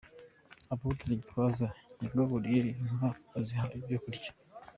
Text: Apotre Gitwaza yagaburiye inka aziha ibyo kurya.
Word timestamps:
Apotre 0.73 1.07
Gitwaza 1.19 1.67
yagaburiye 2.01 2.61
inka 2.83 3.09
aziha 3.39 3.65
ibyo 3.77 3.97
kurya. 4.03 4.31